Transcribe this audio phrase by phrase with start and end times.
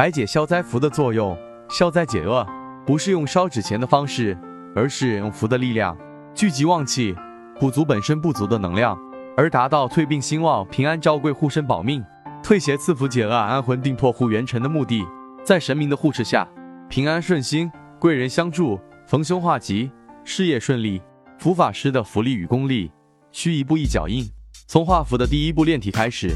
[0.00, 1.36] 白解消灾符的作用，
[1.68, 2.46] 消灾解厄，
[2.86, 4.34] 不是用烧纸钱的方式，
[4.74, 5.94] 而是用符的力量
[6.34, 7.14] 聚集旺气，
[7.58, 8.98] 补足本身不足的能量，
[9.36, 12.02] 而达到退病兴旺、平安招贵、护身保命、
[12.42, 15.04] 退邪赐福、解厄安魂定魄、护元辰的目的。
[15.44, 16.48] 在神明的护持下，
[16.88, 19.90] 平安顺心，贵人相助，逢凶化吉，
[20.24, 21.02] 事业顺利。
[21.38, 22.90] 符法师的福利与功力，
[23.32, 24.24] 需一步一脚印。
[24.66, 26.30] 从画符的第一步练体开始，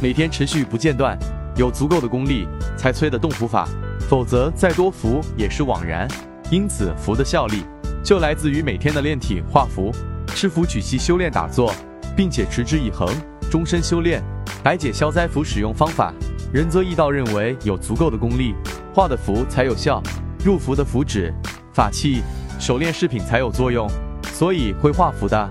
[0.00, 1.18] 每天持续不间断，
[1.58, 2.46] 有足够的功力
[2.76, 3.68] 才催得动符法，
[4.08, 6.08] 否则再多符也是枉然。
[6.52, 7.64] 因此，符的效力
[8.02, 9.92] 就来自于每天的练体画符，
[10.28, 11.74] 吃符取气修炼打坐，
[12.16, 13.08] 并且持之以恒，
[13.50, 14.22] 终身修炼。
[14.62, 16.14] 白解消灾符使用方法，
[16.52, 18.54] 仁泽义道认为有足够的功力，
[18.94, 20.00] 画的符才有效，
[20.44, 21.34] 入符的符纸、
[21.74, 22.22] 法器、
[22.60, 23.88] 手链饰品才有作用。
[24.32, 25.50] 所以会画符的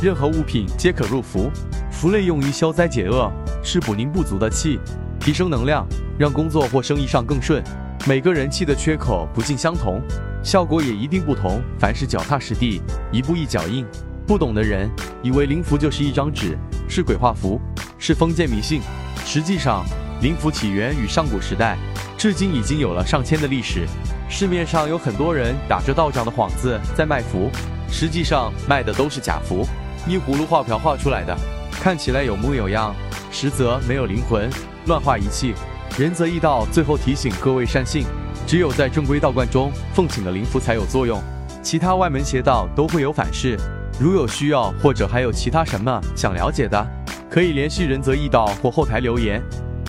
[0.00, 1.50] 任何物品皆可入符。
[1.90, 3.28] 符类用于消灾解厄，
[3.60, 4.78] 是补宁不足的气，
[5.20, 5.86] 提升能量，
[6.18, 7.62] 让工作或生意上更顺。
[8.06, 10.00] 每个人气的缺口不尽相同，
[10.42, 11.60] 效果也一定不同。
[11.78, 12.80] 凡事脚踏实地，
[13.12, 13.84] 一步一脚印。
[14.26, 14.90] 不懂的人
[15.22, 16.56] 以为灵符就是一张纸，
[16.88, 17.60] 是鬼画符，
[17.98, 18.80] 是封建迷信。
[19.24, 19.84] 实际上，
[20.20, 21.76] 灵符起源于上古时代，
[22.16, 23.86] 至今已经有了上千的历史。
[24.28, 27.50] 市面上有很多人打着道长的幌子在卖符。
[27.90, 29.66] 实际上卖的都是假符，
[30.06, 31.34] 依葫芦画瓢画出来的，
[31.72, 32.94] 看起来有模有样，
[33.30, 34.48] 实则没有灵魂，
[34.86, 35.54] 乱化一气。
[35.98, 38.04] 仁泽义道最后提醒各位善信，
[38.46, 41.20] 只有在正规道观中奉请的灵符才有作用，
[41.62, 43.58] 其他外门邪道都会有反噬。
[43.98, 46.86] 如有需要或者还有其他什么想了解的，
[47.28, 49.42] 可以联系仁泽义道或后台留言。